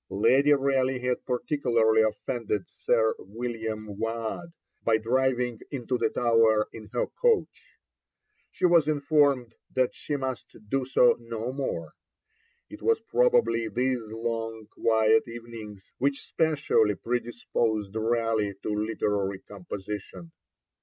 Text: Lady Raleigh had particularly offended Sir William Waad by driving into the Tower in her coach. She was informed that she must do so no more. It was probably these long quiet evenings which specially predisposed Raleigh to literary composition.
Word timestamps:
Lady 0.09 0.51
Raleigh 0.51 0.97
had 0.97 1.23
particularly 1.27 2.01
offended 2.01 2.63
Sir 2.67 3.13
William 3.19 3.99
Waad 3.99 4.49
by 4.83 4.97
driving 4.97 5.61
into 5.69 5.99
the 5.99 6.09
Tower 6.09 6.67
in 6.73 6.87
her 6.91 7.05
coach. 7.05 7.77
She 8.49 8.65
was 8.65 8.87
informed 8.87 9.53
that 9.75 9.93
she 9.93 10.15
must 10.15 10.57
do 10.67 10.85
so 10.85 11.17
no 11.19 11.53
more. 11.53 11.93
It 12.67 12.81
was 12.81 12.99
probably 12.99 13.67
these 13.67 13.99
long 14.07 14.65
quiet 14.71 15.27
evenings 15.27 15.91
which 15.99 16.25
specially 16.25 16.95
predisposed 16.95 17.93
Raleigh 17.95 18.55
to 18.63 18.73
literary 18.73 19.41
composition. 19.47 20.31